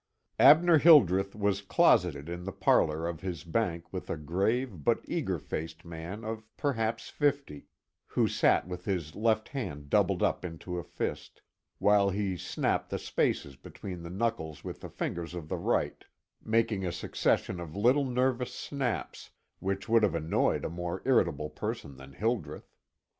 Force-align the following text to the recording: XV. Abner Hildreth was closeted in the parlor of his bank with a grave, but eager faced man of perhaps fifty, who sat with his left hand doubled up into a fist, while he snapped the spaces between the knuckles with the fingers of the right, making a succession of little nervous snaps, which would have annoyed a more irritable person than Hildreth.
XV. 0.01 0.33
Abner 0.39 0.77
Hildreth 0.79 1.35
was 1.35 1.61
closeted 1.61 2.27
in 2.27 2.43
the 2.43 2.51
parlor 2.51 3.07
of 3.07 3.21
his 3.21 3.43
bank 3.43 3.93
with 3.93 4.09
a 4.09 4.17
grave, 4.17 4.83
but 4.83 4.99
eager 5.05 5.37
faced 5.37 5.85
man 5.85 6.23
of 6.23 6.43
perhaps 6.57 7.09
fifty, 7.09 7.67
who 8.07 8.27
sat 8.27 8.67
with 8.67 8.85
his 8.85 9.15
left 9.15 9.49
hand 9.49 9.91
doubled 9.91 10.23
up 10.23 10.43
into 10.43 10.79
a 10.79 10.83
fist, 10.83 11.43
while 11.77 12.09
he 12.09 12.35
snapped 12.35 12.89
the 12.89 12.97
spaces 12.97 13.55
between 13.55 14.01
the 14.01 14.09
knuckles 14.09 14.63
with 14.63 14.81
the 14.81 14.89
fingers 14.89 15.35
of 15.35 15.49
the 15.49 15.57
right, 15.57 16.03
making 16.43 16.83
a 16.83 16.91
succession 16.91 17.59
of 17.59 17.75
little 17.75 18.05
nervous 18.05 18.55
snaps, 18.55 19.29
which 19.59 19.87
would 19.87 20.01
have 20.01 20.15
annoyed 20.15 20.65
a 20.65 20.69
more 20.71 21.03
irritable 21.05 21.51
person 21.51 21.97
than 21.97 22.13
Hildreth. 22.13 22.73